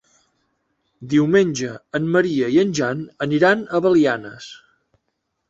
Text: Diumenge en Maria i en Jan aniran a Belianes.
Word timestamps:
Diumenge 1.11 1.69
en 1.99 2.07
Maria 2.15 2.49
i 2.57 2.59
en 2.63 2.73
Jan 2.81 3.05
aniran 3.27 3.63
a 3.67 3.83
Belianes. 3.89 4.51